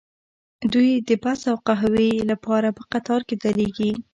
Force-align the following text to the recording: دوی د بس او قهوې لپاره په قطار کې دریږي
دوی 0.73 0.89
د 1.07 1.09
بس 1.23 1.41
او 1.51 1.57
قهوې 1.67 2.11
لپاره 2.31 2.67
په 2.77 2.83
قطار 2.91 3.21
کې 3.27 3.35
دریږي 3.43 3.91